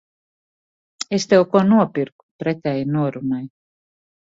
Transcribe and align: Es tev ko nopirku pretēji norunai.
Es 1.17 1.27
tev 1.33 1.43
ko 1.51 1.61
nopirku 1.67 2.27
pretēji 2.45 2.91
norunai. 2.97 3.45